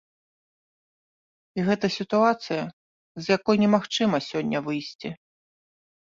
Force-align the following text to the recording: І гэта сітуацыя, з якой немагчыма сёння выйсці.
І 1.59 1.65
гэта 1.67 1.85
сітуацыя, 1.97 2.63
з 3.25 3.31
якой 3.35 3.55
немагчыма 3.65 4.17
сёння 4.29 4.57
выйсці. 4.69 5.09